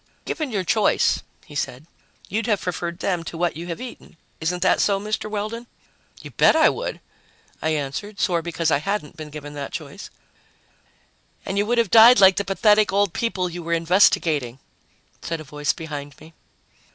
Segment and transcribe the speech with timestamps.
[0.25, 1.85] "Given your choice," he said,
[2.27, 4.17] "you'd have preferred them to what you have eaten.
[4.39, 5.29] Isn't that so, Mr.
[5.29, 5.67] Weldon?"
[6.23, 6.99] "You bet I would!"
[7.61, 10.09] I answered, sore because I hadn't been given that choice.
[11.45, 14.57] "And you would have died like the pathetic old people you were investigating,"
[15.21, 16.33] said a voice behind me.